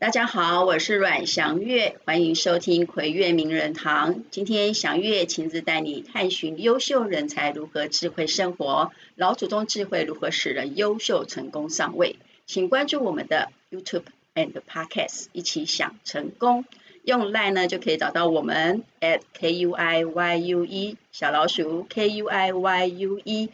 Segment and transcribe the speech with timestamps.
[0.00, 4.24] 大家好，我是阮祥月，欢迎收听葵月名人堂。
[4.30, 12.16] 今天祥月亲自带你探寻优秀人才如何智慧生活，老祖宗智慧如何使人优秀成功上位。
[12.46, 14.04] 请关注我们的 YouTube
[14.34, 16.64] and Podcast，一起想成功。
[17.04, 23.20] 用 Line 呢就可以找到我们 at K U I Y U E 小老鼠 K U I Y U
[23.22, 23.50] E。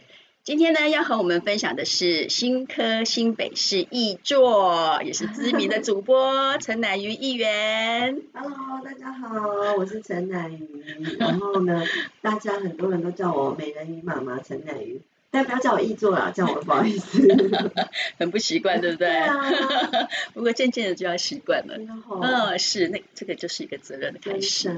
[0.47, 8.21] 今天呢，要和我们分享的是新科新北市议作，也是知名的主播 陈乃瑜议员。
[8.31, 11.17] Hello，大家好，我是陈乃瑜。
[11.19, 11.83] 然后呢，
[12.21, 15.01] 大家很多人都叫我美人鱼妈妈陈乃瑜。
[15.37, 17.21] 但不要叫我易作啦，叫我 不好意思，
[18.17, 19.07] 很不习惯，对不对？
[19.07, 19.51] 对啊。
[20.33, 21.77] 不过渐渐的就要习惯了。
[21.77, 24.71] 嗯，是，那这个就是一个责任的开始。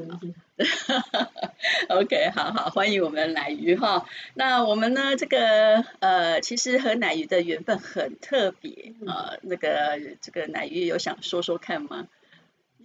[1.87, 4.05] OK，好好，欢迎我们奶鱼哈。
[4.33, 9.39] 那我们呢，这个呃，其实和奶鱼的缘分很特别啊、呃。
[9.43, 12.05] 那个这个奶鱼有想说说看吗？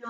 [0.01, 0.09] 有，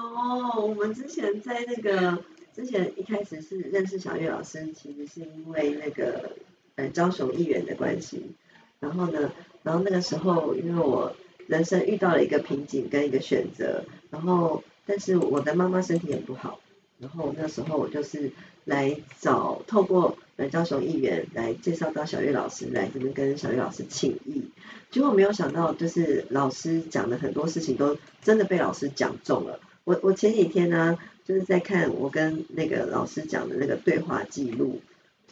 [0.67, 2.23] 我们之前在那个
[2.55, 6.33] 之前一开始是认识小月老师，其实是因为那个。
[6.77, 8.33] 呃，高雄议员的关系，
[8.81, 11.15] 然后呢，然后那个时候，因为我
[11.47, 16.59] 人生遇到了一个瓶颈跟一个选择，然后，但是我的妈妈身体也不好，
[16.99, 18.33] 然后那时候我就是
[18.65, 24.43] 来找，透过呃高雄议员来介绍到小月老师来这边跟小月老师请益，
[24.91, 29.61] 结果没有想到，就是老师讲的很多事情都真的被老师讲中了。
[29.85, 34.81] 我我前几天呢，就是在看我跟那个老师讲的那个对话记录。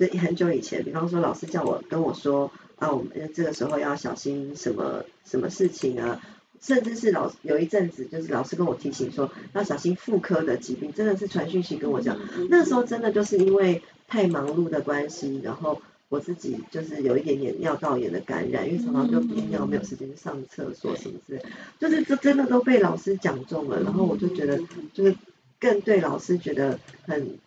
[0.09, 6.21] 这很久以前，比方说老师叫我跟我说啊，我们这个时候要小心什么什么事情啊，
[6.61, 12.19] 甚至是老有一阵子，就是老师跟我提醒说要小心妇科的疾病，真的是传讯息跟我讲。
[12.51, 21.45] 那时候真的就是因为太忙碌的关系，然后我自己就是有一点点尿道炎的感染，因为常常就憋尿，没有时间去上厕所什么之类，
[21.79, 24.59] 就是这真的都被老师讲中了，然后我就觉得
[24.93, 25.15] 就是
[25.61, 27.39] 更对老师觉得很。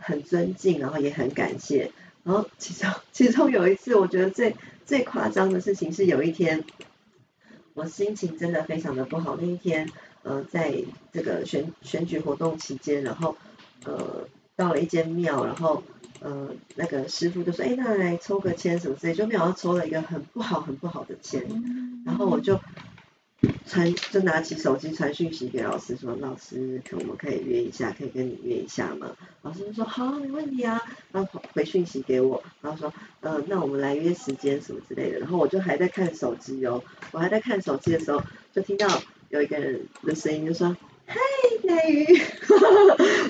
[0.00, 1.92] 很尊敬，然后也很感谢。
[2.24, 6.64] 然后其中 其中有一次，我觉得最最夸张的事情是有一天，
[7.74, 9.36] 我心情真的非常的不好。
[9.40, 9.88] 那一天，
[10.22, 10.74] 呃，在
[11.12, 13.36] 这个选选举活动期间，然后
[13.84, 15.82] 呃到了一间庙，然后
[16.20, 21.42] 呃那个师傅就说：“哎，那来抽个签什么之类。”就没想到抽了一个很不好很不好的签，
[22.04, 22.60] 然后我就。
[23.66, 29.16] 传就拿起手机传讯息给老师说，老师可我们可以约一下，可以跟你约一下吗？
[29.42, 30.80] 老师就说好，没问题啊。
[31.12, 35.20] 然后回讯息给我，然后说，嗯，那我们来约时间什么之类的。
[35.20, 38.86] 然后我就还在看手机哦，我还在看手机的时候，就听到
[39.28, 40.76] 有一个人的声音就说。
[41.10, 41.18] 嗨，
[41.64, 42.20] 美鱼，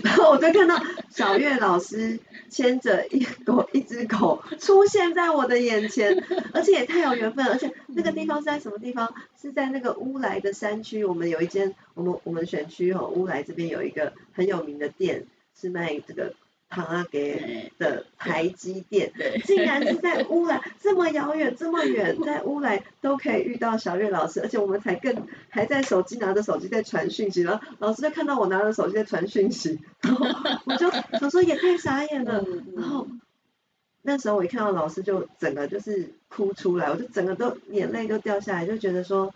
[0.05, 2.21] 然后我就看到小月老师
[2.51, 9.15] 牵着一狗一只狗出现在我的眼前， 而且也太有缘分了，而且那个地方是在什么地方？
[9.41, 15.25] 是在那个乌来的山区，我们有一间，我们我们选区哦，乌来这边有一个很有名的店，
[15.59, 16.35] 是卖这个。
[16.71, 19.13] 唐阿给的台积电，
[19.45, 30.25] 竟然是在乌来这么遥远这么远，在乌来都可以遇到小月老师，而且我们才更还在手机拿着手机在传讯息，然后老师就看到我拿着手机在传讯息， 然后
[30.65, 30.89] 我就
[31.21, 32.45] 我说也太傻眼了，
[32.77, 33.09] 然后
[34.03, 39.35] 那时候我一看到老师就整个就是哭出来，我就整个都眼泪都掉下来，就觉得说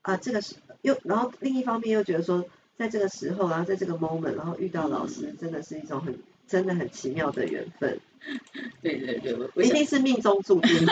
[0.00, 2.44] 啊这个是又然后另一方面又觉得说
[2.76, 6.18] 在这个时候，然后在这个 moment，然后遇到老师真的是一种很。
[6.52, 7.98] 真的很奇妙的缘分，
[8.82, 10.86] 对 对对，一定是命中注定。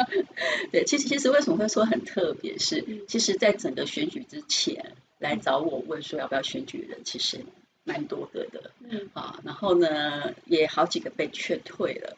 [0.72, 2.56] 对，其实其实为什么会说很特别？
[2.56, 7.44] 是其实，在整个选举之前来找我问说要不要选举的人，其实
[7.84, 8.70] 蛮多个的。
[8.88, 12.16] 嗯啊，然后呢，也好几个被劝退了。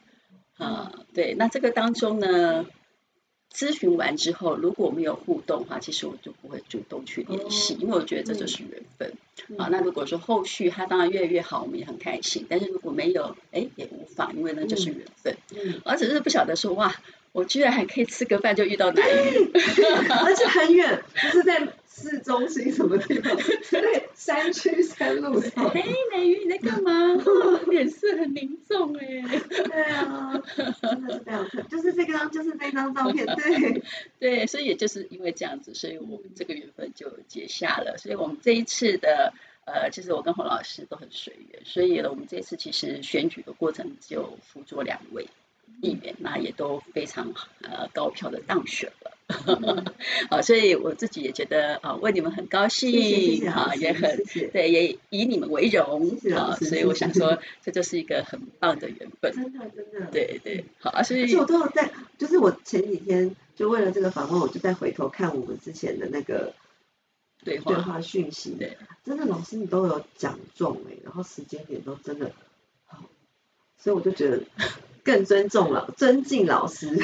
[0.57, 2.65] 啊，对，那这个当中呢？
[3.55, 9.13] 咨询完之后，如果没有互动的话，其实我就不会主动去联系，因为我觉得这就是缘分。
[9.57, 12.47] 啊，那如果说后续他当然越来越好，我们也很开心。
[12.49, 15.37] 但是如果没有，哎，也无妨，因为那就是缘分。
[15.55, 16.95] 嗯，我只是不晓得说，哇，
[17.35, 19.51] 我居然还可以吃个饭就遇到乃瑜，
[20.25, 21.69] 而且很远，不是在。
[21.97, 23.37] 市中心什么地方？
[23.71, 25.65] 对，山区山路上。
[25.71, 26.91] 哎，乃瑜你在干嘛？
[27.71, 29.23] 脸色很凝重哎。
[29.49, 30.43] 对啊，
[30.83, 33.83] 真的是非常特，就是这张，就是这张照片，对。
[34.19, 37.97] 对，所以也就是因为这样子，所以我们这个缘分就结下了。
[37.97, 39.33] 所以我们这一次的
[39.65, 45.29] 呃，其实我跟洪老师都很随缘，所以我们这一次其实选举的过程就辅佐两位
[45.81, 47.33] 议员，那也都非常
[47.63, 49.11] 呃高票的当选了。
[50.29, 54.23] 好， 所以我自己也觉得啊，为你们很高兴，哈，也很
[54.53, 66.53] 对，也以你们为荣，啊，所以我想说，这就是一个很棒的缘分，真的真的，对对，好，所以我都有在，就是我前几天就为了这个访问，我就在回头看我们之前的那个
[67.43, 67.73] 对话。
[67.73, 68.51] 对话讯息。
[68.59, 72.31] 对，真的老师你都有讲中哎，然后时间点都真的
[72.85, 73.05] 好，
[73.79, 74.43] 所以我就觉得
[75.05, 76.97] 更尊重了，尊敬老师。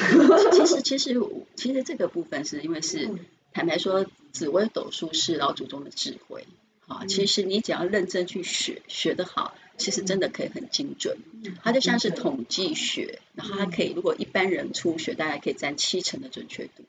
[0.51, 1.21] 其实其实
[1.55, 3.19] 其实这个部分是因为是、嗯、
[3.53, 6.45] 坦白说，紫微斗数是老祖宗的智慧。
[6.87, 11.19] 啊，其实你只要认真去学，学得好，其实真的可以很精准。
[11.63, 16.83] 它就像是统计学，然后它可以，如果一般人初学，大概可以占七成的准确度。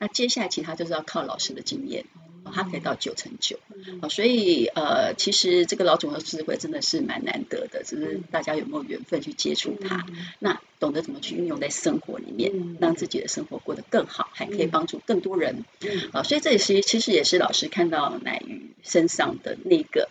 [0.00, 2.06] 那接下来其他就是要靠老师的经验。
[2.52, 3.58] 它可以到九成九，
[4.02, 10.04] 好，所以呃，其实这个老祖宗的智慧真的是蛮难得的，只是大家有没有缘分去接触它，
[10.38, 15.64] 那懂得怎么去运用在生活里面，让自己的生活过得更好，还可以帮助更多人，
[16.12, 20.08] 啊，所以这也是其实也是老师看到乃瑜身上的那个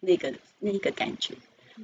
[0.00, 1.34] 那个那个感觉，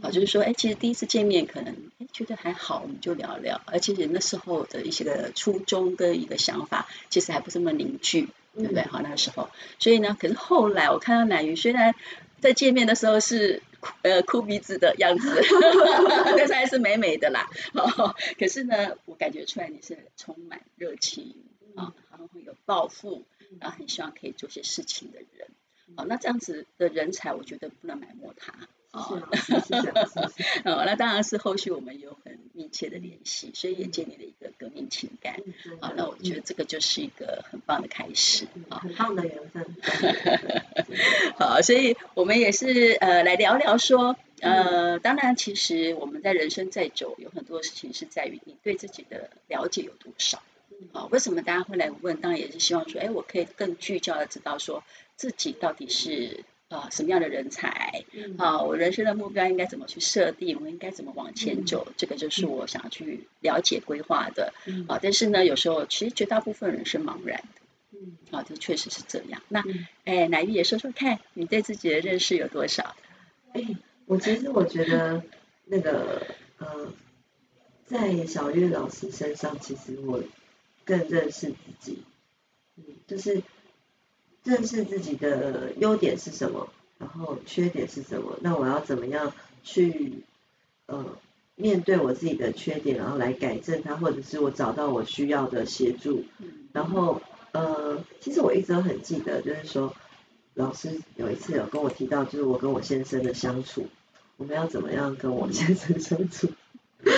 [0.00, 8.28] 啊，就是说，哎，其实第一次见面可能哎觉得还好，我们就聊聊，而且那时候的一些个初衷跟一个想法，其实还不这么凝聚。
[8.54, 8.82] 对不对？
[8.84, 11.94] 好，那个时候，所以呢，可是后来我看到乃瑜，虽然
[12.40, 15.42] 在见面的时候是哭呃哭鼻子的样子，
[16.36, 17.48] 但是还是美美的啦。
[17.74, 21.34] 哦，可是呢，我感觉出来你是充满热情
[21.76, 23.24] 啊，然后会有抱负，
[23.60, 25.48] 然后很希望可以做些事情的人。
[25.96, 28.54] 好，那这样子的人才，我觉得不能埋没他。
[30.64, 35.40] 哦，那当然是后续我们有很密切的联系，所以也建立了一个革命情感。
[35.80, 38.46] 好，那我觉得这个就是一个很棒的开始。
[38.68, 39.64] 很棒的缘分。
[41.40, 50.42] 好，所以我们也是呃来聊聊说，呃，当然其实我们在人生再走，有很多事情是在于你对自己的了解有多少。
[50.92, 52.20] 啊，为什么大家会来问？
[52.20, 54.84] 当然也是希望说，哎，我可以更聚焦的知道说
[55.16, 56.44] 自己到底是。
[56.72, 58.04] 啊，什么样的人才？
[58.38, 60.58] 啊，我人生的目标应该怎么去设定？
[60.62, 61.86] 我应该怎么往前走？
[61.98, 64.54] 这个就是我想要去了解规划的。
[64.88, 67.60] 啊，但是呢，有时候其实绝大部分人是茫然的。
[67.90, 69.42] 嗯，啊，这确实是这样。
[69.48, 69.62] 那，
[70.04, 72.96] 哎，乃玉也说说看，你对自己的认识有多少？
[73.52, 73.62] 哎，
[74.06, 75.22] 我其实我觉得
[75.66, 76.26] 那个
[76.56, 76.90] 呃，
[77.84, 80.24] 在小月老师身上，其实我
[80.86, 82.02] 更认识自己。
[82.76, 83.42] 嗯，就是。
[84.44, 86.68] 认识自己的优点是什么，
[86.98, 88.36] 然后缺点是什么？
[88.40, 90.24] 那我要怎么样去
[90.86, 91.04] 呃
[91.54, 96.24] 面对我自己的缺点，然后来改正它，或者是我找到我需要的协助。
[96.72, 97.22] 然后
[97.52, 99.94] 呃，其实我一直都很记得，就是说
[100.54, 103.86] 老师有一次有跟我提到，就是我跟我先生的相处，
[104.38, 106.48] 我们要怎么样跟我先生相处？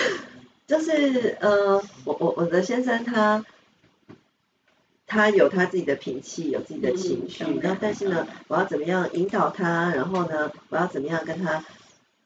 [0.67, 3.43] 就是呃，我我我的先生他。
[5.15, 9.93] 他有他自己的脾气，有自己的情绪，然后但是呢，我要怎么样引导他？
[9.95, 11.63] 然后呢，我要怎么样跟他？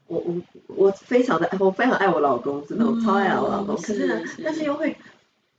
[0.07, 3.75] 我我我非常的，我非常爱我老公，真的，我超爱我老公。
[3.75, 4.97] 可是呢，但是又会，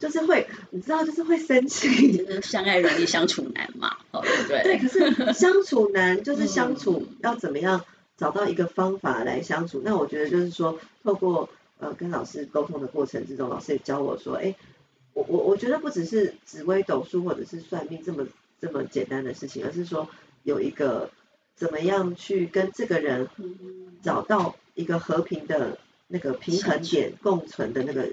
[0.01, 2.27] 就是会，你知道，就是会生气。
[2.43, 4.63] 相爱容易相处难嘛，对对。
[4.65, 7.85] 对，可是相处难，就是相处要怎么样
[8.17, 9.81] 找到一个方法来相处？
[9.85, 11.49] 那我觉得就是说，透过
[11.79, 14.57] 呃跟老师沟通的过程之中，老师也教我说，哎。
[15.13, 18.27] 我我我觉得不只是紫微斗数或者是算命这么
[18.61, 20.09] 这么简单的事情，而是说
[20.43, 21.11] 有一个
[21.57, 23.29] 怎么样去跟这个人
[24.03, 28.13] 找到一个和平的那个平衡点共存的那个，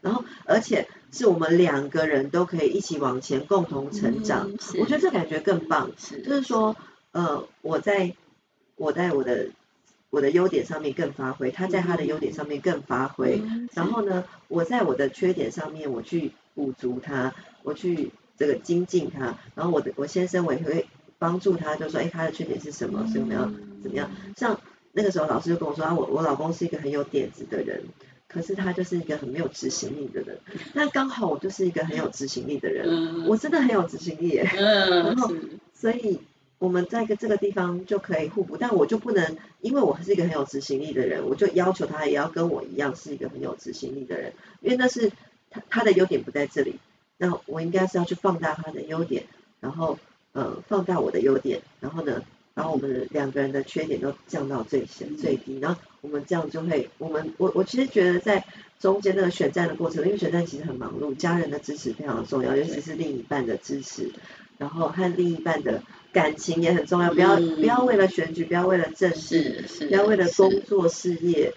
[0.00, 5.90] 然后而且是我们两个人都可以一起往前共同成长，我觉得这感觉更棒，
[6.24, 6.76] 就是说
[7.12, 8.14] 呃我在
[8.76, 9.50] 我在我的。
[10.10, 13.40] 我的优点上面更发挥，他在他的优点上面更发挥，
[13.74, 20.86] 然后呢，我在我的缺点上面我去补足他，我去这个精进他，然后我的我先生我也会
[21.18, 23.44] 帮助他，就说哎他的缺点是什么，所以我们要
[23.82, 24.10] 怎么样？
[24.36, 24.60] 像
[24.92, 27.84] 那个时候老师就跟我说啊，我我老公是一个很有点子的人，
[28.26, 30.40] 可是他就是一个很没有执行力的人，
[30.74, 35.32] 那刚好我就是一个很有执行力的人，我真的很有执行力耶，然后
[35.72, 36.18] 所以。
[36.60, 45.10] 我们在一个这个地方就可以互补，但我就不能，因为我是一个很有执行力的人，我就要求他也要跟我一样是一个很有执行力的人，因为那是
[45.48, 46.78] 他他的优点不在这里，
[47.16, 49.24] 那我应该是要去放大他的优点，
[49.58, 49.98] 然后
[50.32, 58.44] 呃放大我的优点，然后呢，然后我们两个人的缺点都降到最小最低，然后我们这样就会，我们我我其实觉得在
[58.78, 64.12] 中间那个选战的过程，因为选战其实很忙碌，家人的支持非常重要，尤其是另一半的支持，
[64.58, 65.82] 然后和另一半的。
[66.12, 71.52] 感情也很重要，不要、嗯、不要为了选举，不要为了政治，不要为了工作事业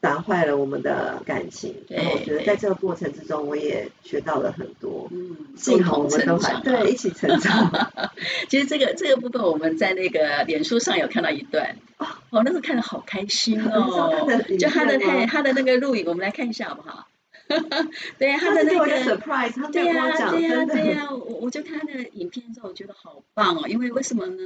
[0.00, 1.74] 打坏了我们的感情。
[1.88, 5.08] 然后我觉得在这个过程之中，我也学到了很多。
[5.10, 8.10] 嗯，幸好我们都还对一起成长。
[8.48, 14.28] 其实这个这个部分我们在那个脸书上有看到一段，哦，我那时候看的好开心哦。
[14.58, 17.08] 就他的他他的那个录影，我们来看一下好不好？
[18.18, 24.42] 对呀，他的那个 surprise，他对呀，对呀，对呀，我我就看他的影片之后，我觉得好棒哦，因为为什么呢？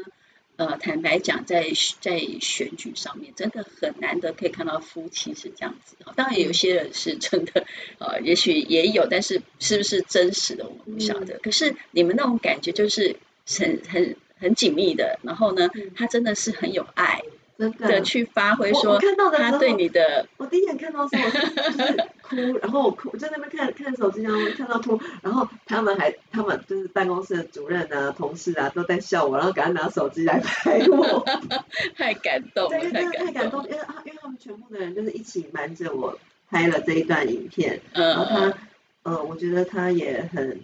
[0.56, 5.96] 呃，坦白讲，在在选举上面，真的很难得可以看到夫妻是这样子。
[6.16, 7.64] 当然，有些人是真的，
[7.98, 11.36] 呃，也许也有，但是是不是真实的，我们不晓得。
[11.36, 13.16] 嗯、可是你们那种感觉就是
[13.46, 17.22] 很很很紧密的，然后呢，他真的是很有爱。
[17.68, 18.98] 的去发挥说，
[19.36, 21.30] 他对你的，我第一眼看到的时候
[21.70, 31.24] 就是哭，然后我哭，在那边看看手机，然后看到哭，然后他们还，他们就是办公室的主任啊、同事啊都在笑我，然后赶快拿手机来拍我，
[31.96, 36.18] 太感动，对，真的太感动，因为因为他们全部的人就是一起瞒着我
[36.50, 38.54] 拍了这一段影片，嗯，然后他，
[39.02, 40.60] 呃，我觉得他也很。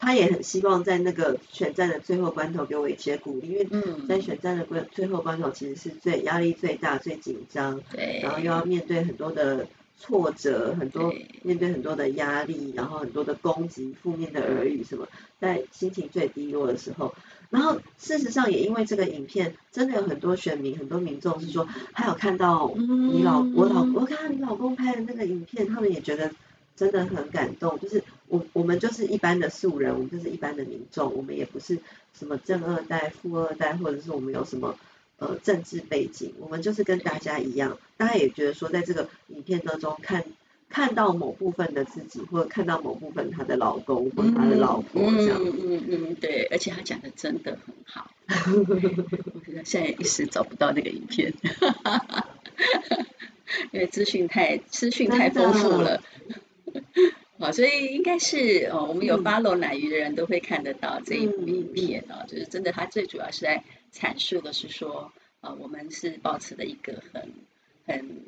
[0.00, 3.68] 他也很希望在那个选战的最后关头给我一些鼓励，因为
[4.08, 9.66] 在选战的关最后关头，其实是最压力最大、最紧张，对，然后又要面对很多的
[9.98, 11.12] 挫折，很多
[11.42, 15.08] 面对很多的压力，然后很多的攻击、负面的耳语什么，
[15.40, 17.12] 在心情最低落的时候，
[17.50, 26.30] 然后事实上也因为这个影片，真的有很多选民、很多民众是说，他有看到你老我老我看到你老公拍的那个影片，他们也觉得。
[26.78, 31.78] 真的很感动，就是我我们就是一般的素人，我们就是一般的民众，我们也不是
[32.18, 34.78] 什么正二代、富二代，或者是我们有什么
[35.18, 40.24] 呃政治背景，我们就是跟大家一样，大家也觉得说，在这个影片当中看
[40.68, 48.10] 看到某部分的自己，或者看到某部分他的老公或者他的老婆这样嗯，嗯嗯嗯，对，而且他讲的真的很好，
[48.68, 51.32] 我觉得现在一时找不到那个影片，
[53.72, 56.02] 因为资讯太资讯太丰富了。
[57.38, 67.32] 好，所以应该是哦，我们有 follow 乃鱼的人都会看得到这一部影片哦，就是真的，他最主要是在阐述的是说，呃，我们是保持的一个很
[67.86, 68.26] 很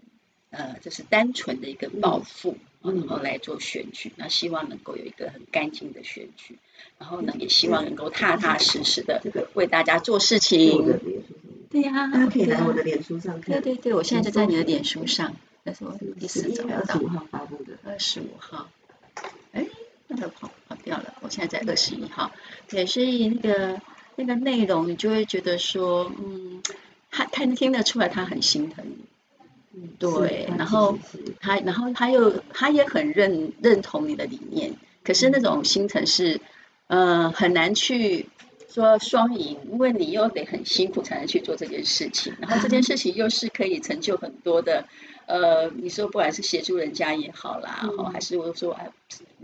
[0.50, 6.58] 呃，就是单纯的一个抱负，然后来做选举，那希望能够有一个很干净的选举，
[6.98, 9.22] 然后呢，也希望能够踏踏实实的
[9.54, 10.98] 为大家做事情。
[11.70, 13.60] 对呀，大家可以来我的脸书上看。
[13.60, 15.36] 对对对，我现在就在你的脸书上。
[15.62, 17.74] 那是我第四张，二十五号发布的。
[17.84, 18.79] 二十五号，哎，
[20.10, 21.14] 那个跑跑掉了。
[21.20, 22.30] 我现在在二十一号。
[22.68, 23.80] 对，所以那个
[24.16, 26.62] 那个内容，你就会觉得说，嗯，
[27.10, 28.96] 他他听得出来，他很心疼你。
[29.72, 30.48] 嗯，对。
[30.58, 30.98] 然后
[31.40, 34.74] 他，然后他又他也很认认同你的理念。
[35.02, 36.40] 可是那种心疼是，
[36.88, 38.26] 呃，很难去
[38.72, 42.32] 说双赢，因为你又得很辛苦才能去做这件事情。
[42.40, 44.86] 然后这件事情又是可以成就很多的。
[45.26, 48.90] 呃，你说不管是协助人家也好啦，嗯、还是我说哎，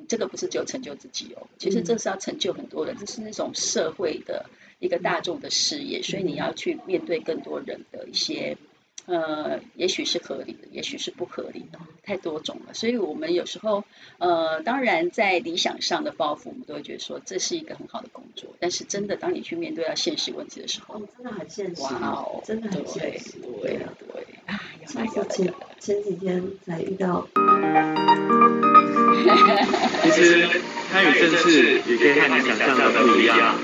[0.09, 4.47] 这个不是只有成就自己哦，其实这是要成就很多人，这是那种社会的
[4.79, 8.57] 一个大众的事业，所以你要去面对更多人的一些。
[9.07, 12.75] 呃，也许是合理的，也许是不合理的，太多种了。
[12.75, 13.85] 所以我们有时候，
[14.19, 18.51] 呃，当然在理想上的抱负，我们都会觉得说这是一个很好的工作。
[18.59, 21.83] 但是真的，当你去面对到现实问题的时候，哦、真的很现实。
[21.83, 23.39] 哇哦，真的很现实。
[23.39, 27.29] 对对对啊，前前前几天才遇到。
[30.03, 30.49] 其实
[30.91, 33.57] 参与政治也可以和你想象的不一样。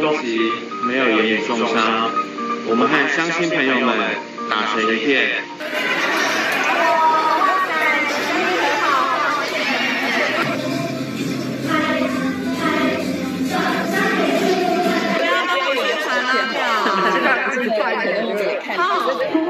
[0.00, 2.10] 们没有恶意攻击，没有言语中伤，
[2.68, 3.96] 我们和乡亲朋友们
[4.50, 5.42] 打成一片。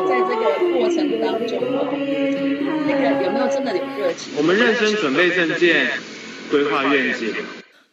[0.08, 1.52] 在这个过程当中，
[2.86, 4.32] 那个有没有真的有热情？
[4.36, 5.90] 我们认真准备证件，
[6.50, 7.34] 规划愿景。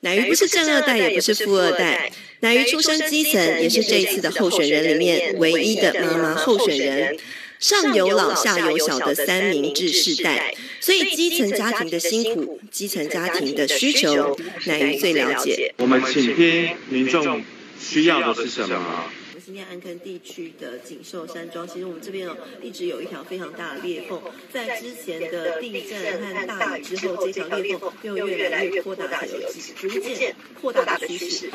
[0.01, 2.11] 乃瑜不是正二代，也不是富二代。
[2.43, 7.17] 乃于出生基层，也是这一次的候选人里面唯一的妈妈候选人。
[7.57, 15.73] 上有老下有小的三明治世代，所以基层家庭的辛苦，基层家庭的需求，乃于最了解。
[15.77, 17.41] 我们请听民众
[17.79, 19.05] 需要的是什么？
[19.45, 24.17] 今天安坑地区的锦绣山庄，其实我们这边哦，一直有一条非常大的裂缝，
[24.53, 29.37] 在之前的地震和大雨之后，这条裂缝又越来越扩大，有
[29.75, 31.49] 逐渐扩大的趋势。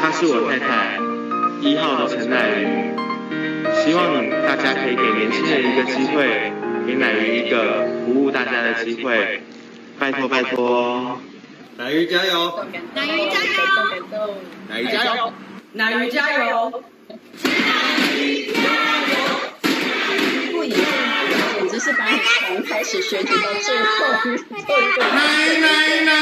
[0.00, 0.98] 他是我太太，
[1.60, 2.92] 一号的陈奈瑜。
[3.84, 4.23] 希望你
[4.56, 6.52] 大家可以给年轻人一个机会，
[6.86, 9.42] 给乃瑜一个服务大家的机会，
[9.98, 11.20] 拜托拜托，
[11.76, 12.64] 乃瑜加油！
[12.94, 14.32] 乃瑜加油！
[14.68, 15.32] 乃瑜加油！
[15.72, 16.72] 乃瑜加油！
[20.52, 20.78] 不一样，
[21.58, 25.66] 简直是把你从开始选举到最后做一个乃乃
[26.04, 26.12] 乃。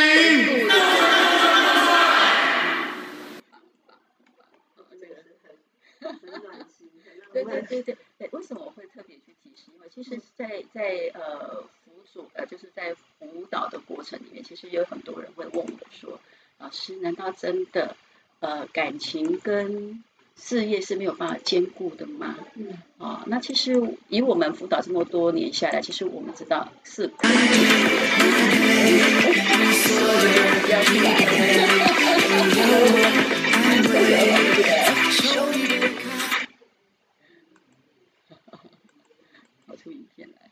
[7.32, 9.70] 对对对对对，为什么我会特别去提示？
[9.74, 16.20] 因为其实在，在在呃辅佐呃，就是在辅导的过程里面，其实有很多人会问我说
[16.58, 17.96] ：“老师，难道真的
[18.40, 20.02] 呃感情跟
[20.36, 23.72] 事业是没有办法兼顾的吗？”嗯啊，那其实
[24.08, 27.10] 以我们辅导这么多年下来，其实我们知道是。
[39.82, 40.50] 出 影片来，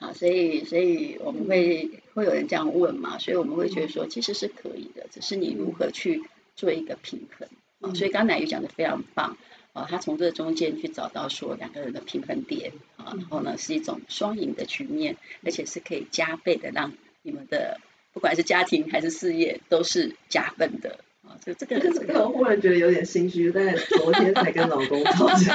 [0.00, 6.22] 好，所以所以我们会会有人这样问嘛，所以我们会觉得说其实是可以的，只是你如何去
[6.56, 7.46] 做一个平衡
[7.80, 7.92] 啊。
[7.92, 9.36] 所以刚才也讲的非常棒
[9.74, 17.78] 啊，他从这中间去找到说两个人的平衡点啊，然后呢是一种双赢的局面，而且是可以加倍的让你们的
[18.14, 21.00] 不管是家庭还是事业都是加分的。
[21.26, 25.54] 啊，这这个 这个我忽然觉得有点心虚，但昨天才跟老公吵架。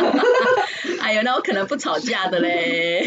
[1.00, 3.06] 哎呀，那我可能不吵架的嘞。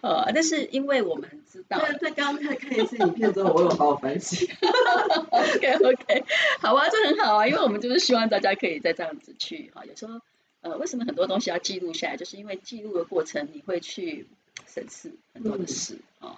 [0.00, 4.48] 呃， 但是因为我们知道，在刚刚看看一次影片之后，我有好好反省。
[5.30, 6.24] OK OK，
[6.60, 9.84] 好啊，这很好啊，因为我们就是希望大家可以再这样子去哈。
[9.84, 10.20] 有时候
[10.62, 12.16] 呃，为什么很多东西要记录下来？
[12.16, 14.26] 就是因为记录的过程，你会去
[14.66, 16.36] 审视很多的事啊。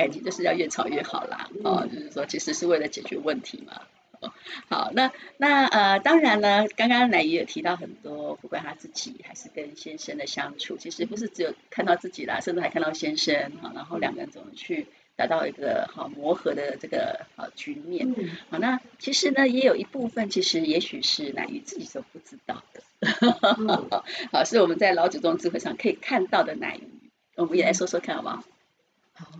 [0.00, 1.50] 感情就是要越吵越好啦。
[1.62, 3.82] 哦，就是说，其实是为了解决问题嘛。
[4.20, 4.32] 哦，
[4.68, 18.14] 好，那那呃，当然呢，刚刚奶鱼也提到很多，不管他自己还是跟先生的相处，其实不是只有看到自己啦，甚至还看到先生哈，然后两个人怎么去达到一个好磨合的这个好局面。
[18.50, 22.82] 好，那其实呢，也有一部分，其实也许是奶鱼自己所不知道的。
[24.32, 28.44] 好，是我们在老祖宗智慧上可以看到的奶鱼，我们也来说说看好不好？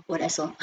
[0.06, 0.54] 我来说，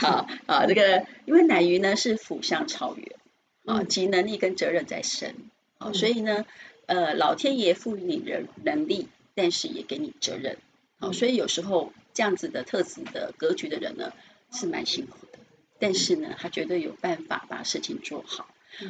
[0.00, 3.16] 好啊，这个因为乃鱼呢是辅相超越
[3.64, 5.34] 啊，及能力跟责任在身
[5.78, 6.44] 啊，所以呢，
[6.86, 10.58] 呃，老天爷赋予你人能力，但是也给你责任
[10.98, 14.12] 啊，所以有时候这样子的特质的格局的人呢
[14.52, 15.38] 是蛮辛苦的，
[15.78, 18.48] 但是呢，他绝对有办法把事情做好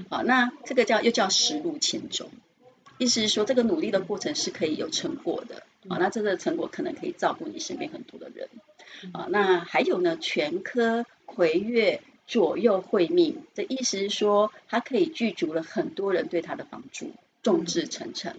[0.09, 0.23] 好。
[0.23, 2.31] 那这个叫又叫实路千中，
[2.99, 8.49] 意思是说这个努力的过程是可以有成果的啊，那这个成果可能可以照顾你身边很多的人。
[9.13, 10.17] 啊，那还有呢？
[10.17, 18.35] 全科魁月左右会命，这意思是说，他可以具足了很多人对他的帮助，众志成城。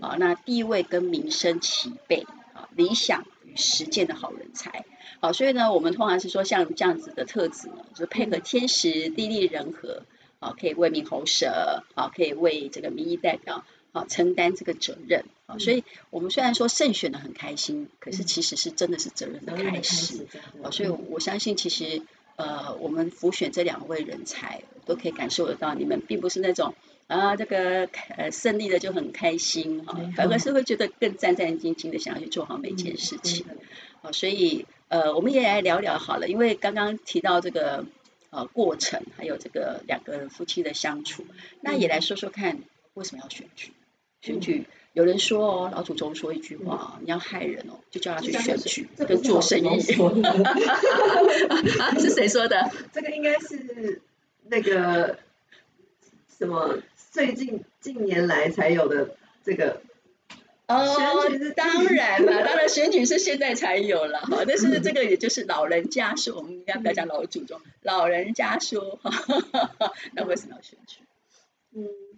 [0.00, 4.84] 啊，那地位跟名声齐备，啊，理想与实践的好人才。
[5.20, 10.02] 好，所以呢，我们通常是说，像这样子的特质呢，就是配合天时地利人和，
[10.38, 13.64] 啊，可以为民喉舌，啊，可以为这个民意代表。
[13.92, 20.26] 好，承担这个责任，好，所以我们虽然说胜选的很开心，可是其实是真的是责任的开始，
[20.62, 22.02] 好，所以我相信其实
[22.36, 26.74] 呃，我们辅选这两位人才都可以感受得到，你们并不是那种
[27.08, 33.44] 啊这个呃胜利了就很开心哈，反而是会觉得更战战兢兢的想要去做好每件事情，
[34.02, 37.84] 好，所以呃，我们也来聊聊好了，因为刚刚提到这个
[38.30, 41.26] 呃过程，还有这个两个人夫妻的相处，
[41.60, 42.60] 那也来说说看
[42.94, 43.72] 为什么要选举。
[44.22, 49.80] 选举，有人说哦，老祖宗说一句话，你要害人哦，就叫他去选举跟做生意。
[51.78, 52.70] 啊， 是谁说的？
[52.92, 54.02] 这个应该是
[54.44, 55.18] 那个
[56.38, 56.78] 什么
[57.10, 59.80] 最近近年来才有的这个。
[60.68, 60.86] 哦，
[61.56, 69.00] 当然了，当然选举是现在才有了哈，但是这个也就是老人家说，我们应该不要讲老祖宗，老人家说，
[70.12, 70.98] 那为什么要选举？
[71.74, 72.09] 嗯。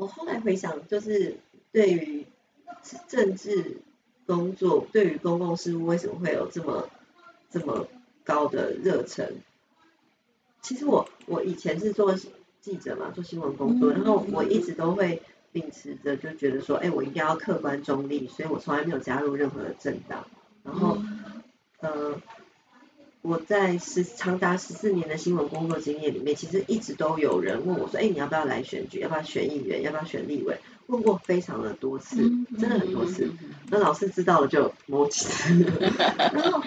[0.00, 1.36] 我后来回想，就是
[1.72, 2.24] 对于
[3.06, 3.82] 政治
[4.24, 6.88] 工作，对于公共事务，为什么会有这么
[7.50, 7.86] 这么
[8.24, 9.30] 高的热忱？
[10.62, 12.14] 其实我我以前是做
[12.62, 15.20] 记者嘛，做新闻工作，然后我一直都会
[15.52, 20.26] 秉持着，就觉得说，哎，我一定要客观中立，所以我从来没有加入任何的政党，
[20.62, 20.96] 然后，
[21.80, 22.18] 呃。
[23.22, 28.98] 我在十长达十四年的新闻工作经验里面，其实一直都有人问我说：“哎，你要不要来选举？
[29.00, 29.82] 要不要选议员？
[29.82, 32.16] 要不要选立委？”问过非常的多次，
[32.58, 33.30] 真的很多次。
[33.68, 36.30] 那老师知道了就摸起来。
[36.32, 36.62] 然后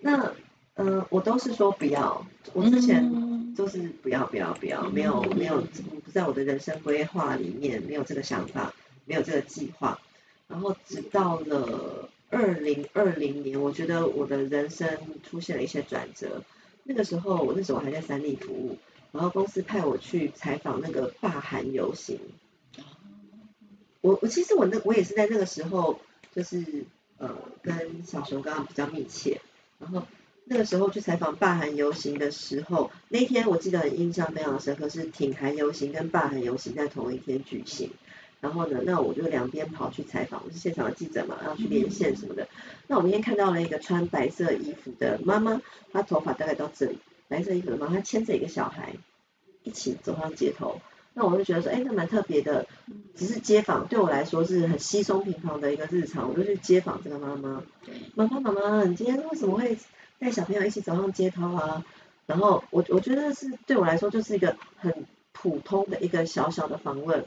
[0.00, 0.32] 那
[0.74, 2.26] 呃，我都是说不要。
[2.52, 5.62] 我之前都是不要不要不要，没有没有
[6.04, 10.00] 不在我的人生规划里面，没有这个想法，没有这个计划。
[10.48, 12.08] 然后直到了。
[12.32, 14.88] 二零二零年，我觉得我的人生
[15.22, 16.42] 出现了一些转折，
[16.82, 18.78] 那个时候我那时候还在三立服务，
[19.12, 22.18] 然后公司派我去采访那个罢韩游行。
[24.00, 26.00] 我我其实我那我也是在那个时候，
[26.34, 26.86] 就是
[27.18, 29.38] 呃跟小熊刚刚比较密切，
[29.78, 30.02] 然后
[30.46, 37.90] 那个时候去采访罢韩游行的时候，那天我记得印象非常深刻，是挺韩游行跟罢韩游行在同一天举行。
[38.42, 42.48] 然后呢，那我就两边跑去采访，我是现场的记者嘛，然后去连线什么的。
[42.88, 48.96] 那我那天看到了一个穿白色衣服的妈妈，她头发大概到这里，白色衣服的妈妈，她牵着一个小孩
[49.62, 50.80] 一起走上街头。
[51.14, 52.66] 那我就觉得说，哎，那蛮特别的，
[53.14, 56.28] 只是街访，对我来说是很稀松平常的一个日常。
[56.28, 57.62] 我就去街访这个妈妈，
[58.16, 59.78] 妈妈妈妈，你今天为什么会
[60.18, 61.86] 带小朋友一起走上街头啊？
[62.26, 67.24] 然后我我觉得是对我来说就是一个很普通的一个小小的访问。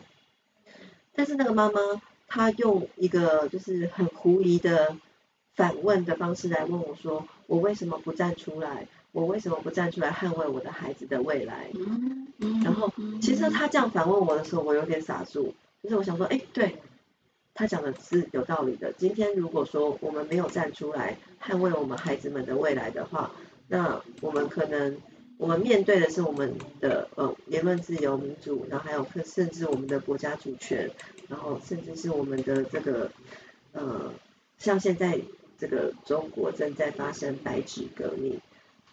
[1.15, 1.80] 但是那个妈妈，
[2.28, 4.97] 她用一个就是很狐疑的
[5.54, 8.88] 反问的方式来问我说：“我为什么不站出来？
[9.12, 11.69] 我为什么不站出来捍卫我的孩子的未来？”
[12.63, 15.54] 然后，其实她这样反问我的时候，我有点傻住。
[15.82, 16.75] 就是我想说，哎，对，
[17.54, 18.91] 她讲的是有道理的。
[18.93, 23.32] 今天如果说我们没有站出来捍卫我们孩子们的未来的话，
[23.67, 24.97] 那我们可能。
[25.38, 30.89] 我们面对的是我们的呃言论自由、民主，然后还有甚至我们的国家主权，
[31.28, 33.12] 然后甚至是我们的这个
[33.74, 34.13] 呃，
[34.58, 35.19] 像现在
[35.60, 38.39] 这个中国正在发生白纸革命，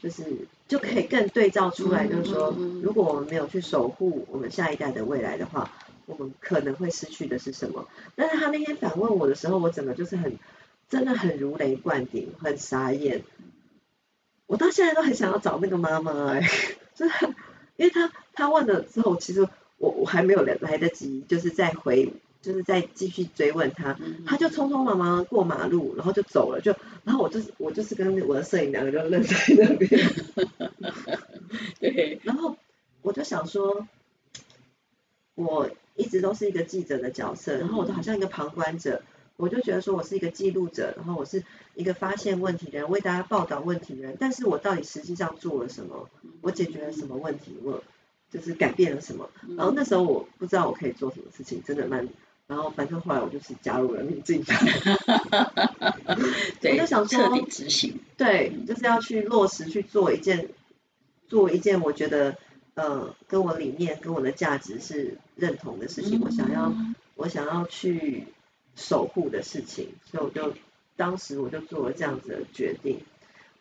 [0.00, 0.24] 就是
[0.66, 2.50] 就可以更对照出来，就是说，
[2.82, 5.70] 如果我们没有去守护我们下一代的未来的话，
[6.06, 7.86] 我们可能会失去的是什么？
[8.16, 10.36] 但是他那天反问我的时候，我整个就是很
[10.90, 13.22] 真的很如雷贯顶，很傻眼。
[14.52, 16.46] 我到现在都很想要找那个妈妈哎，
[16.94, 17.14] 就是
[17.76, 22.12] 因为他他问了之后，其实我我还没有来来得及，就是再回，
[22.42, 30.10] 就是再继续追问他，他就匆匆忙忙过马路，然后就走了，就然后我就是我就是跟我的摄影两个就愣在那边，
[31.80, 32.54] 对，然后
[33.00, 33.88] 我就想说，
[35.34, 39.00] 我一直都是一个记者的角色，然后我都好像一个旁观者。
[39.38, 41.42] 我就觉得说，我是一个记录者，然后我是
[41.74, 44.16] 一个发现问题的人，为大家报道问题的人。
[44.20, 46.08] 但是我到底实际上做了什么？
[46.40, 47.56] 我解决了什么问题？
[47.62, 47.82] 我
[48.30, 49.30] 就是改变了什么？
[49.56, 52.08] 然后那时候我不知道我可以做什么事情，真的蛮……
[52.46, 54.58] 然后反正后来我就是加入了民进党。
[56.62, 58.00] 我就想说，彻底执行。
[58.16, 60.48] 对，就是要去落实去做一件，
[61.28, 62.36] 做一件我觉得
[62.74, 66.20] 呃跟我理念跟我的价值是认同的事情。
[66.20, 66.72] 我想要，
[67.14, 68.26] 我想要去。
[68.74, 70.54] 守护的事情，所以我就
[71.02, 73.00] 当时我就做了这样子的决定，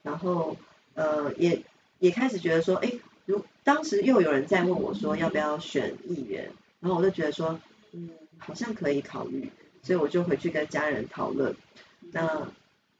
[0.03, 0.57] 然后
[0.93, 1.63] 呃也
[1.97, 2.91] 也开始觉得说，哎，
[3.25, 7.59] 如当时又有人在问我说要不要选议员，然后我就觉得说，
[7.93, 9.51] 嗯，好像可以考虑，
[9.81, 11.55] 所以我就回去跟家人讨论，
[12.11, 12.47] 那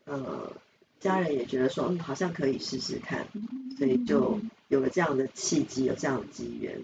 [0.06, 0.52] 呃
[1.00, 3.28] 家人也觉得说，嗯，好像可以试试看，
[3.78, 6.82] 所以就有了这样的契机，有这样的机缘。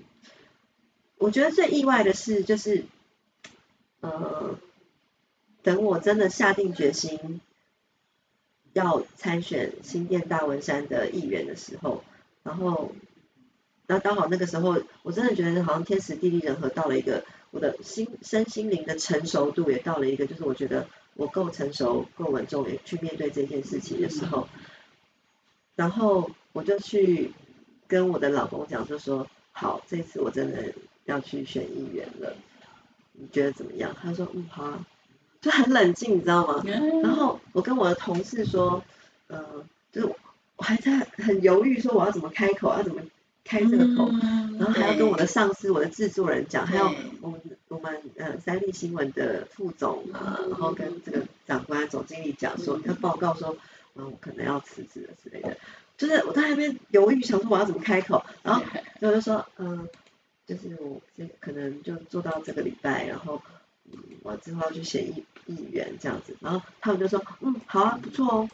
[1.18, 2.86] 我觉得最意外的是，就是
[4.02, 4.60] 呃。
[5.64, 7.42] 等我真的下定决心
[8.78, 12.04] 要参选新店大文山的议员的时候，
[12.44, 12.94] 然后
[13.88, 20.86] 那刚好那个时候，我真的觉得好像天时地利人和到了一个我的心身心灵的成熟度也到了一个，就是我觉得
[21.16, 24.48] 我够成熟、够稳重，也去面对这件事情的时候，
[25.76, 27.34] 然后我就去
[27.88, 30.72] 跟我的老公讲，就说好，这次我真的
[31.06, 32.36] 要去选议员了，
[33.14, 33.96] 你觉得怎么样？
[34.00, 34.80] 他说嗯，好。
[35.40, 36.64] 就很冷静，你知道吗？
[37.04, 38.84] 然后我跟我的同事说，
[39.28, 40.08] 呃，就是
[40.56, 43.02] 我还在很犹豫，说我要怎么开口，要怎么
[43.46, 44.10] 开这个口，
[44.60, 53.56] 然后还要跟我的上司、我的制作人讲，还有我们我们呃三立新闻的副总啊，然后跟这个长官、总经理讲说，要报告说，
[53.96, 55.56] 嗯，我可能要辞职了之类的。
[55.98, 58.62] 就是我在那边犹豫，想说我要怎么开口，然后
[59.02, 59.88] 我就说，嗯，
[60.48, 63.42] 就是我这可能就做到这个礼拜，然后。
[64.24, 68.50] 我之后要去选议议员这样子，然后他们就说，嗯，好啊，不错哦，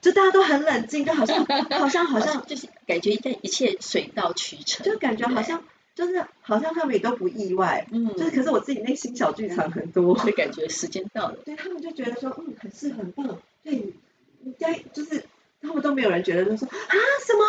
[0.00, 5.62] 就大家都很冷静，就好像好像好像 就是感觉一一切水到渠成，就感觉好像
[5.94, 13.74] 就是好像他们也都不意外，嗯，就是可是我自己内心小剧场很多，会感觉时间到了，对他们就觉得说，嗯，很是很棒，对，
[14.44, 15.24] 应该就是。
[15.62, 17.44] 他们都没有人觉得，就说啊什么，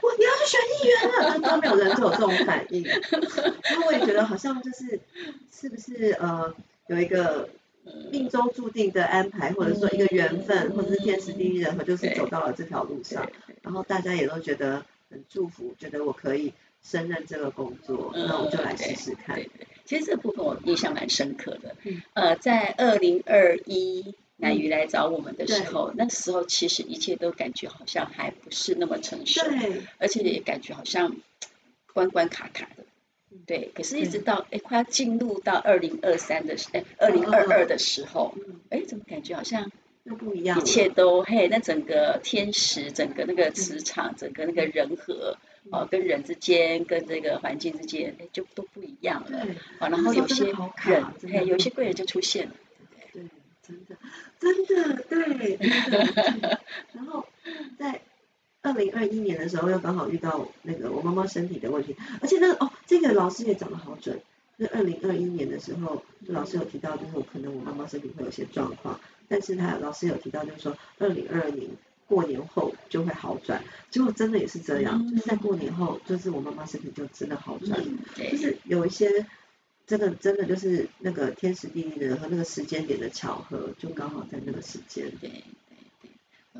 [0.00, 2.84] 我你要去选议员了， 都没有人就有这种反应。
[2.86, 5.00] 然后我也觉得好像就是
[5.60, 6.54] 是不是呃
[6.86, 7.48] 有一个
[8.12, 13.28] 命中注定的安排，或者说一个缘分，或者是天时地利人和，就是走到了这条路上。
[13.62, 19.42] 然后大家也都觉得很祝福，觉得我可以胜任这个工作，那我就来试试看。
[19.84, 21.74] 其实这部分我印象蛮深刻的。
[22.12, 31.16] 呃，在二零二一乃鱼来找我们的时候，那时候其实一切都感觉好像还不是那么成熟，对，而且也感觉好像
[31.92, 32.68] 关关卡卡。
[32.76, 32.77] 的，
[33.48, 33.72] 对。
[33.74, 38.36] 可是，一直到哎快要进入到二零二三的时，哎二零二二的时候，
[38.70, 39.72] 哎，怎么感觉好像
[40.04, 40.60] 又不一样？
[40.60, 45.36] 一切都嘿，那整个天时，整个那个磁场，整个那个人和，
[45.72, 49.46] 哦，跟人之间，跟这个环境之间，哎，就都不一样了。
[49.80, 50.44] 哦，然后有些
[50.84, 52.54] 人，嘿，有些贵人就出现了。
[53.12, 53.22] 对
[53.66, 53.96] 真的，
[54.38, 56.60] 真的，对，真的。
[56.92, 57.26] 然后
[57.78, 58.00] 在
[58.62, 64.20] 二零二一年的时候，又刚好遇到那个我妈妈身体的问题，而且那个哦，这个老师也讲得好准。
[64.56, 71.68] 那二零二一年的时候，老师有提到，就是可能我妈妈身体会有些状况，但是他老师有提到，就是说二零二二年
[72.06, 73.62] 过年后就会好转。
[73.90, 77.98] 结果真的也是这样，嗯、就是在过年后，就是我妈妈身体就真的好转，嗯、
[78.30, 79.26] 就是有一些。
[79.86, 85.10] 真的，真的就是那个天时地利人和那个时间点的巧合，就刚好在那个时间。
[85.18, 85.42] 对，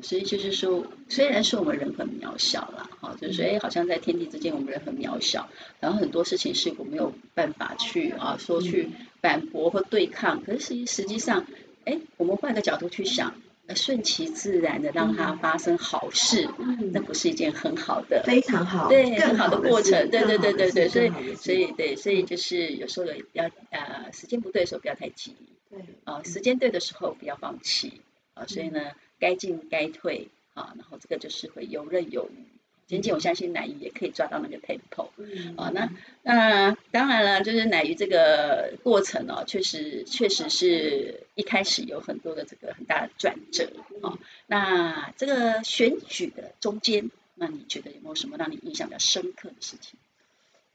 [0.01, 8.89] 所以就是说，虽然说我们人很渺小啦，哈，就是说，哎，好像在天地之间我们人很渺小，然后很多事情是我没有办法去啊，说去
[9.21, 11.45] 反驳或对抗，可是实际上，
[11.85, 13.33] 哎，我们换个角度去想。
[13.75, 20.09] 顺其自然的让它发生好事，嗯、那不是一件很好的、非常好、对很好的过程？
[20.09, 25.35] 对对对对对，所以所以对，所以就是有时候要呃时间不对的时候不要太急，
[25.69, 25.81] 对。
[26.03, 28.01] 啊、呃、时间对的时候不要放弃
[28.33, 28.81] 啊、呃，所以呢
[29.19, 32.45] 该进该退啊，然后这个就是会游刃有余。
[32.87, 35.91] 仅仅我相信奶鱼也可以抓到那个 tempo，嗯，啊，那
[36.23, 44.17] 那当然了，就是奶鱼这个过程哦，确实确实是一开始有很多的这个很大的转折啊。
[44.47, 49.99] 那这个选举的中间，那你觉得有没有什么让你印象比较深刻的事情？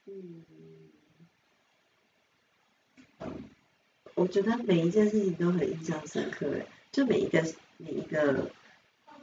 [0.05, 0.45] 嗯，
[4.13, 7.43] 我觉得每一件事情都很印象深刻，哎，就每一个
[7.77, 8.51] 每一个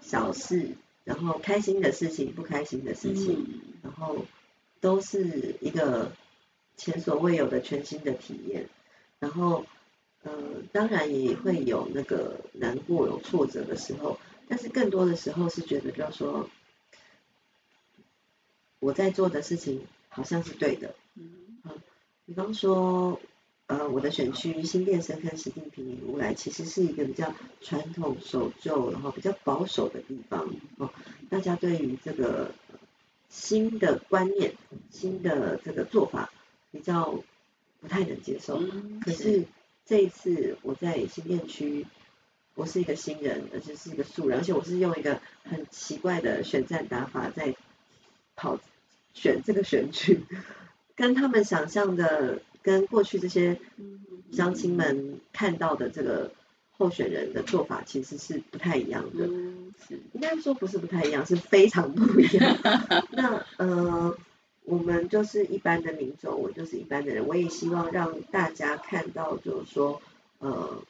[0.00, 0.76] 小事。
[1.04, 4.24] 然后开心的事情，不开心的事情，嗯、然后
[4.80, 6.12] 都是一个
[6.76, 8.68] 前所未有的全新的体验。
[9.18, 9.66] 然后，
[10.22, 10.32] 呃，
[10.70, 16.48] 当然也会有那个难过、有挫折的时候，但是更多的时候是觉得，就是说，
[18.78, 20.94] 我在做的事情好像是对的。
[21.16, 21.58] 嗯，
[22.26, 23.20] 比方说。
[23.72, 27.32] 呃，我的选区新店深坑、石碇、平林、乌来，其实是一个比较
[27.62, 30.90] 传统守旧，然后比较保守的地方哦。
[31.30, 32.52] 大家对于这个
[33.30, 34.52] 新的观念、
[34.90, 36.30] 新的这个做法，
[36.70, 37.24] 比较
[37.80, 38.62] 不太能接受。
[39.00, 39.44] 可是
[39.86, 41.86] 这一次我在新店区，
[42.54, 47.56] 我是一个新人，而且是一个素人，而且我是用一个很奇怪的选战打法在
[48.36, 48.60] 跑
[49.14, 50.20] 选这个选区，
[50.94, 52.42] 跟他们想象的。
[52.62, 53.58] 跟过去这些
[54.32, 56.32] 乡亲们看到的这个
[56.70, 59.26] 候选人的做法，其实是不太一样的。
[59.88, 62.58] 是应该说不是不太一样，是非常不一样。
[63.10, 64.16] 那呃，
[64.64, 70.00] 我们就是一般的民众，我就是一般的人，我也希望让大家看到，就是说，
[70.38, 70.82] 呃，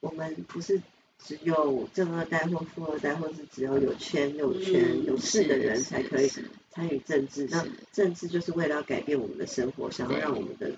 [0.00, 0.82] 我们不是
[1.18, 6.30] 只有正二代或富二代，或是只要有钱有权有势的人才可以。
[6.72, 10.72] 参与政治，那政治就是为了要改变我们的生活，想要让我们的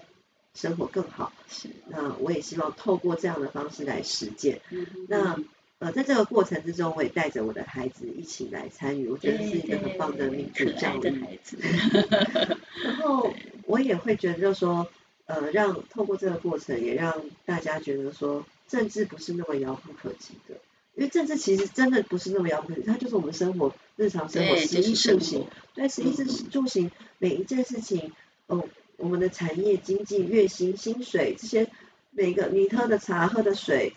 [0.54, 1.32] 生活更好。
[1.48, 4.60] 是，那我也希望透过这样的方式来实践。
[4.70, 5.38] 嗯、哼那
[5.80, 11.10] 呃，在这个过程之中，我也带着我的孩子一起来参与，我觉得是一个很棒的民主教育。
[11.20, 11.58] 孩子。
[12.82, 13.34] 然后
[13.66, 14.86] 我也会觉得，就是说，
[15.26, 20.56] 呃，让透过这个过程，也让大家觉得说，政治不是那么遥不可及的。
[20.96, 28.12] 因为政治其实真的不是那么遥不可及，它就是我们生活日常生活食衣住行，对，食衣住行每一件事情，
[28.46, 28.64] 哦，
[28.96, 31.68] 我们的产业经济、月薪、薪水这些，
[32.12, 33.92] 每个你喝的茶、喝的水，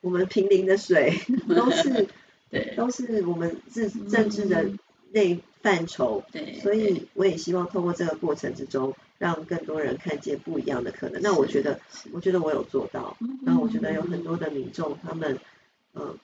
[0.00, 1.14] 我们平林的水，
[1.54, 2.08] 都是，
[2.48, 4.70] 对，都是我们政政治的
[5.12, 11.20] 内范畴，对，所以我也希望透过这个过程之中，让更多人看见不一样的可能。
[11.20, 11.78] 那我觉得，
[12.12, 15.38] 我觉得我有做到，然后我觉得有很多的民众他们，
[15.92, 16.16] 嗯。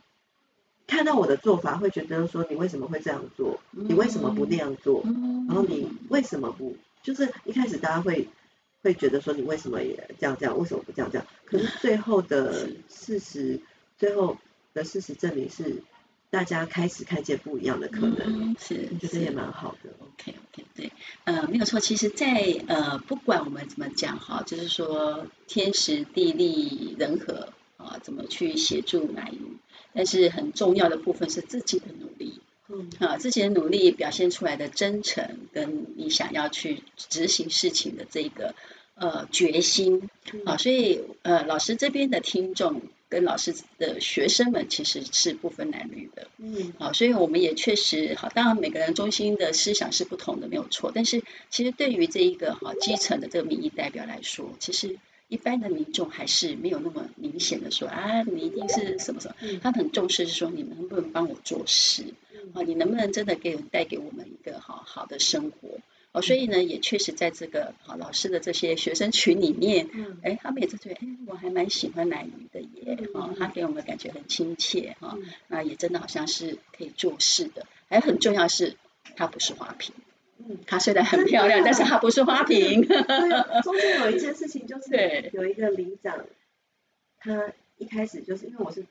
[0.87, 3.59] 看到我的做法，会觉得说，你为什么会这样做？
[3.71, 5.03] 你为什么不那样做？
[5.49, 6.77] 然后你为什么不？
[7.03, 8.29] 就是一开始大家会
[8.83, 10.59] 会觉得说，你为什么也这样这样？
[10.59, 11.27] 为什么不这样这样？
[11.45, 13.61] 可是最后的事实，
[13.99, 14.37] 最后
[14.75, 15.83] 的事实证明是，
[16.31, 18.55] 大家开始看见不一样的可能。
[18.59, 19.91] 是，我觉得也蛮好的。
[20.01, 20.93] OK OK，对，
[21.25, 21.81] 呃，没有错。
[21.81, 29.57] 其实在，在呃，不管我们怎么讲哈，就是说天时地利人和啊，怎么去协助乃瑜。
[29.97, 38.55] 但是很重要的部分是自己的努力，嗯，啊，自己的努力表现出来的真诚，跟你想要去执行事情的这个
[38.95, 40.11] 呃决心，
[40.45, 46.29] 啊，所以呃老师这边的听众跟老师的学生们其实是不分男女的。
[46.39, 50.93] 嗯，好，所以我们也确实好，当然每个人中心的思想是不同的，没有错。
[50.95, 62.05] 但是其实对于这一个哈基层的这个民意代表来说，其实一般的民众还是没有那么明显的说啊，你一定是什么什么，他很重视是说你能不能帮我做事，
[62.55, 65.79] 啊，你能不能真的给带给我们一个好好的生活。
[66.13, 78.77] 哦，所以呢，也确实在这个好老师的这些学生群里面，嗯，哎，他们也在觉得，哎，我还蛮喜欢乃瑜的耶，哦，他给我们感觉很亲切，哈，那也真的好像是可以做事的，还很重要是，
[79.15, 79.95] 他不是花瓶，
[80.49, 82.83] 嗯，他虽然很漂亮，但是他不是花瓶。
[82.87, 83.03] 对，
[83.63, 86.19] 中间有一件事情就是，有一个里长，
[87.19, 88.85] 他一开始就是因为我是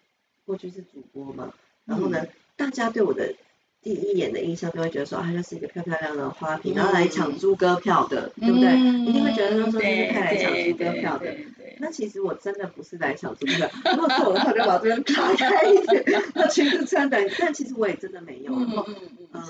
[0.46, 1.54] 过去是主播嘛，
[1.86, 3.34] 然后呢，大家对我的。
[3.82, 8.80] 第一眼的印象都会觉得说，啊，就是一个漂漂亮亮的花瓶，然后来抢猪哥票的，对不对？
[9.06, 11.36] 一定会觉得说，说是派来抢猪哥票的。
[11.78, 17.24] 那其实我真的不是来抢猪哥票，如果是我的话，就把这边卡开一点， 那裙子穿短。
[17.38, 18.54] 但其实我也真的没有。
[18.54, 18.88] 然后，
[19.34, 19.44] 嗯，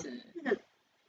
[0.43, 0.57] 那个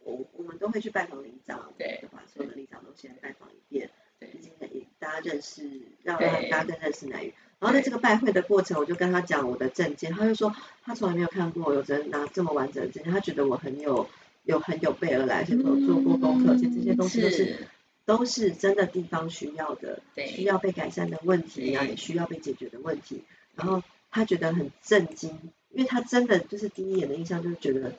[0.06, 3.90] 我我们都会去拜访里长，对，就把所有的里长都先拜访一遍，
[4.20, 5.68] 对，毕竟也大家认识，
[6.04, 7.34] 让大家更认识南屿。
[7.58, 14.08] 然后在这个拜会的过程，我就跟他讲我的证件，他就说他从来没有看过有人拿这么完整的证件，他觉得我很有
[14.44, 17.68] 有很有备而来，而且都做过功课，而且这些东西都是，
[18.04, 23.24] 都是真的地方需要的，对需要被改善的问题啊，也需要被解决的问题。
[23.56, 25.30] 然后他觉得很震惊，
[25.70, 27.92] 因为他真的就是第一眼的印象就是觉得啊，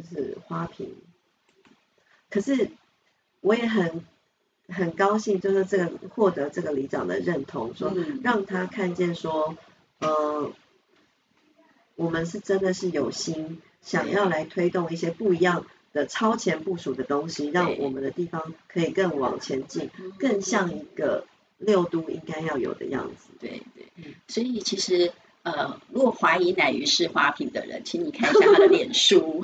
[0.00, 0.94] 就是花瓶。
[2.30, 2.70] 可是
[3.40, 4.04] 我也很。
[4.70, 7.90] 很高兴，就是这个获得这个里长的认同，说
[8.22, 9.56] 让他看见说，
[9.98, 10.52] 呃，
[11.96, 23.30] 我们是真的是有心想要来推动一些不一样的超前部署的东西，让我们的地方可以更往前进，更像一个六都应该要有的样子。
[23.40, 25.14] 对对，所以其实。
[25.52, 29.42] 呃，如果怀疑乃瑜是花瓶的人，请你看一下他的脸书，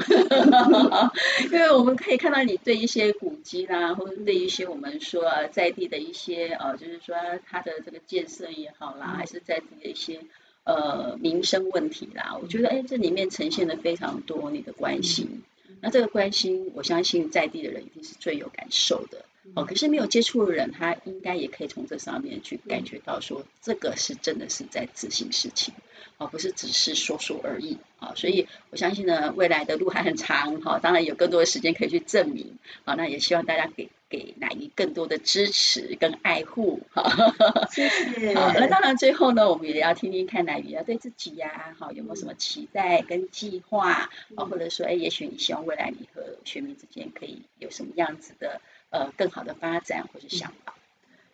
[1.51, 7.17] 因为我们可以看到你对一些古迹啦，或者对一些我们说在地的一些呃，就是说
[7.49, 10.21] 他的这个建设也好啦，还是在地的一些
[10.65, 15.43] 呃民生问题啦，我觉得哎，这里面呈现了非常多你的关心。
[15.81, 19.25] 那这个关心，我相信在地的人一定是最有感受的。
[19.55, 25.75] 哦，可是没有接触的人，他应该也可以从这上面去感觉到，说这个是真的是在执行事情，
[26.17, 28.15] 而不是只是说说而已啊。
[28.17, 32.59] 所以我相信呢，未来的路还很长，哈，当然有更多的时间可以去证明。
[32.85, 37.05] 好，那也希望大家给给乃瑜更多的支持跟爱护，哈。
[37.71, 38.35] 谢谢。
[38.35, 48.63] 好，那当然最后呢，我们也要听听看乃瑜要对自己呀，好，有没有什么期待跟计划啊，或者说，哎，也许你希望未来你和学民之间可以有什么样子的。
[48.95, 50.73] 呃，更好的发展或是想法，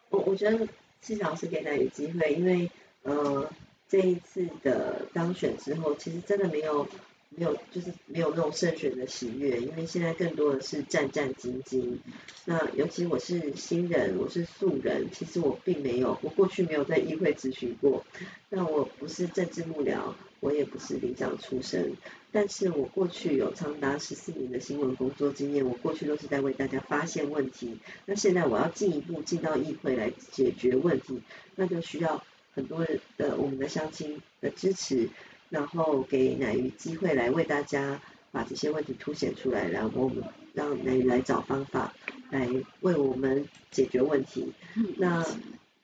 [0.09, 0.67] 我我觉得
[1.03, 2.71] 谢谢老师给乃瑜机会，因为
[3.03, 3.53] 呃
[3.87, 6.89] 这一次的当选之后，其实真的没有
[7.29, 11.99] 没有就是没有那种胜选的喜悦，因为现在更多的是战战兢兢。
[12.47, 18.03] 那尤其我是新人，我是素人，其实我并没有，我过去没有在议会咨询过，
[18.49, 21.93] 那我不是政治幕僚，我也不是领奖出身。
[22.33, 27.79] 但是我过去有长达十四年的新闻工作经验，我过去都是在为大家发现问题。
[28.07, 31.21] 那现在我要进一步进到议会来解决问题，
[31.57, 32.23] 那就需要
[32.55, 35.09] 很多的我们的乡亲的支持，
[35.49, 40.23] 然后给乃鱼机会来为大家把这些问题凸显出来，然后我们
[40.55, 41.93] 让乃鱼来找方法
[42.31, 42.49] 来
[42.81, 44.53] 为我们解决问题。
[44.97, 45.27] 那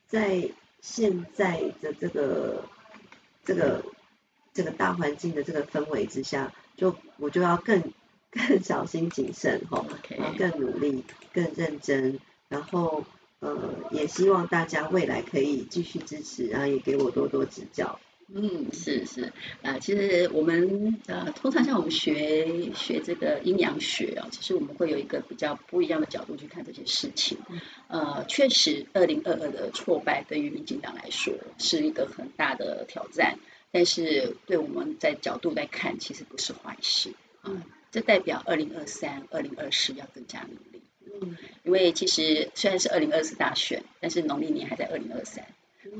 [0.07, 0.49] 在
[0.81, 2.65] 现在的这个
[3.45, 3.85] 这个。
[4.57, 7.93] 这个大环境的这个氛围之下，就我就要更
[8.31, 9.85] 更小心谨慎哈，
[10.17, 13.05] 然后更努力、更认真，然后
[13.41, 18.01] 呃也希望大家未来可以继续支持，然后也给我多多指教。
[18.35, 19.23] 嗯，是是
[19.63, 27.39] 啊、呃，其实我们呃通常像我们学学这个阴阳学啊，其实我们会有一个比较不一样的角度去看这些事情。
[27.87, 33.39] 呃，确实，二零二二的挫败对于民进党来说是一个很大的挑战。
[33.77, 37.13] 但是对我们在角度来看，其实不是坏事
[37.43, 37.63] 啊。
[37.91, 40.81] 这代表二零二三、二零二四要更加努力。
[41.21, 45.47] 嗯，因为其实虽然是二零二四大选，但是农历年还在二零二三，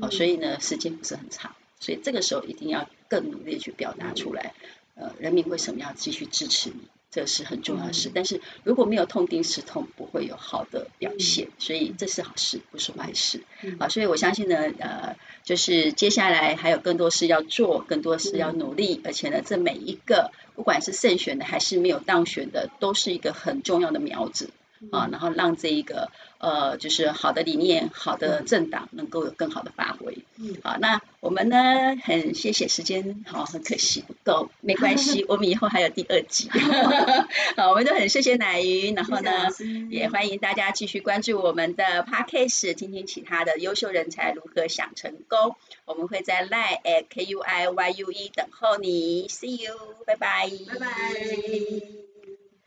[0.01, 4.55] 好，所以呢时间不是很长，所以这个时候一定要更努力去表达出来。
[4.95, 6.79] 呃，人民为什么要继续支持你？
[7.09, 13.43] 这是很重要的事，但是如果没有痛定思痛，不会有好的表现，所以这是好事，不是坏事。
[13.79, 24.49] 啊，所以我相信呢，呃，就是接下来还有更多事要做，更多事要努力，而且呢，这每一个不管是胜选的还是没有当选的，都是一个很重要的苗子。
[24.91, 30.19] 啊，然后让这一个呃，就是好的理念、好的政党能够有更好的发挥。
[30.37, 36.49] 嗯，好，那我们呢，很谢谢时间，好，很可惜不够，没关系， 我们以后还有第二集。
[37.57, 39.47] 好，我们都很谢谢乃云，然后呢，
[39.89, 45.55] 也欢迎大家继续关注我们的 Podcast，听听其他的优秀人才如何想成功。
[45.85, 49.73] 我们会在 Line at K U I Y U E 等候你，See you，
[50.05, 52.16] 拜拜，拜拜，合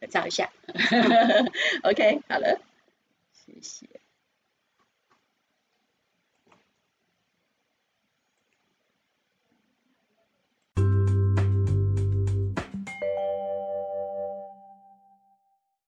[0.08, 0.50] 找一下，
[1.84, 2.60] OK，好了，
[3.32, 3.99] 谢谢。